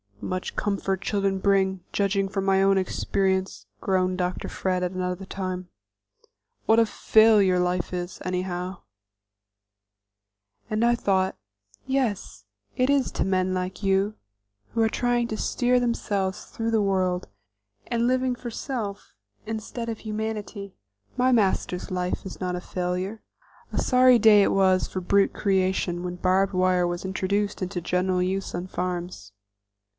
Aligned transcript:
"Much 0.19 0.55
comfort 0.55 1.01
children 1.01 1.39
bring, 1.39 1.83
judging 1.91 2.27
from 2.29 2.45
my 2.45 2.61
own 2.63 2.77
experience," 2.77 3.65
groaned 3.81 4.17
Dr. 4.17 4.47
Fred 4.49 4.81
at 4.83 4.91
another 4.91 5.25
time. 5.25 5.69
"What 6.65 6.79
a 6.79 6.85
failure 6.85 7.59
life 7.59 7.93
is, 7.93 8.19
anyhow!" 8.23 8.81
And 10.69 10.85
I 10.85 10.95
thought, 10.95 11.37
"Yes, 11.85 12.45
it 12.75 12.89
is 12.89 13.11
to 13.13 13.25
men 13.25 13.53
like 13.53 13.83
you, 13.83 14.15
who 14.73 14.81
are 14.81 14.89
trying 14.89 15.27
to 15.29 15.37
steer 15.37 15.79
themselves 15.79 16.45
through 16.45 16.71
the 16.71 16.83
world, 16.83 17.27
and 17.87 18.07
living 18.07 18.35
for 18.35 18.51
self 18.51 19.13
instead 19.45 19.89
of 19.89 19.99
humanity. 19.99 20.75
My 21.17 21.31
master's 21.31 21.89
life 21.91 22.25
is 22.25 22.39
not 22.39 22.55
a 22.55 22.61
failure." 22.61 23.21
A 23.71 23.79
sorry 23.79 24.17
day 24.17 24.43
it 24.43 24.51
was 24.51 24.87
for 24.87 25.01
brute 25.01 25.33
creation 25.33 26.03
when 26.03 26.15
barb 26.15 26.53
wire 26.53 26.87
was 26.87 27.05
introduced 27.05 27.61
into 27.61 27.81
general 27.81 28.21
use 28.21 28.53
on 28.55 28.67
farms. 28.67 29.33